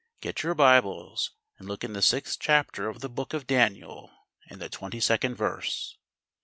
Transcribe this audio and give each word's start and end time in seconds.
Get 0.19 0.41
your 0.41 0.55
Bibles, 0.55 1.29
and 1.59 1.67
look 1.67 1.83
in 1.83 1.93
the 1.93 2.01
sixth 2.01 2.39
chapter 2.39 2.89
of 2.89 3.01
the 3.01 3.07
book 3.07 3.35
of 3.35 3.45
Daniel 3.45 4.09
and 4.49 4.59
the 4.59 4.67
twenty 4.67 4.99
second 4.99 5.35
verse. 5.35 5.95